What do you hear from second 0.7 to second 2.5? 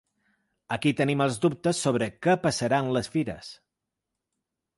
Aquí tenim els dubtes sobre què